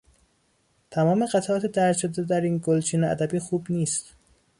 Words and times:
تمام 0.91 1.25
قطعات 1.25 1.65
درج 1.65 1.97
شده 1.97 2.23
در 2.23 2.41
این 2.41 2.61
گلچین 2.63 3.03
ادبی 3.03 3.39
خوب 3.39 3.67
نیست. 3.69 4.13